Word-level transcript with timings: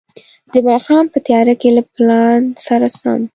د 0.53 0.53
ماښام 0.67 1.05
په 1.13 1.17
تياره 1.27 1.55
کې 1.61 1.69
له 1.77 1.83
پلان 1.93 2.41
سره 2.65 2.87
سم. 2.99 3.21